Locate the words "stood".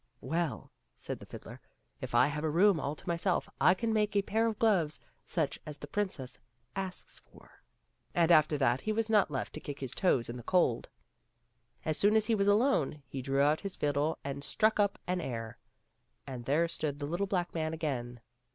16.67-16.97